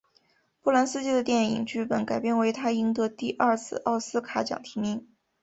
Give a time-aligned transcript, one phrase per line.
[0.63, 5.07] 波兰斯基的电影剧本改编为他赢得第二次奥斯卡奖提名。